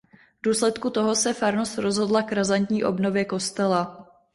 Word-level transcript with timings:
V 0.39 0.43
důsledku 0.43 0.89
toho 0.89 1.15
se 1.15 1.33
farnost 1.33 1.77
rozhodla 1.77 2.21
k 2.21 2.31
razantní 2.31 2.83
obnově 2.83 3.25
kostela. 3.25 4.07